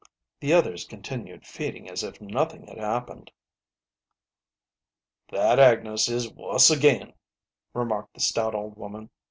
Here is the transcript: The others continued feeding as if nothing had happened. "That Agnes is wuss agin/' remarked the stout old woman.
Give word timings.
The 0.39 0.51
others 0.51 0.83
continued 0.83 1.45
feeding 1.45 1.87
as 1.87 2.01
if 2.03 2.19
nothing 2.19 2.65
had 2.65 2.79
happened. 2.79 3.29
"That 5.29 5.59
Agnes 5.59 6.09
is 6.09 6.27
wuss 6.27 6.71
agin/' 6.71 7.13
remarked 7.75 8.15
the 8.15 8.19
stout 8.19 8.55
old 8.55 8.77
woman. 8.77 9.11